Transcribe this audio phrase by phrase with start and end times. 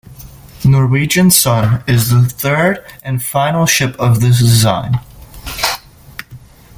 [0.65, 4.99] "Norwegian Sun" is the third and final ship of this design.